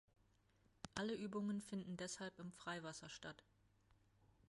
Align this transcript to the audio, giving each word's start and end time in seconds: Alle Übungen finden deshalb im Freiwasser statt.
Alle 0.95 1.13
Übungen 1.13 1.61
finden 1.61 1.95
deshalb 1.95 2.39
im 2.39 2.51
Freiwasser 2.51 3.07
statt. 3.07 3.43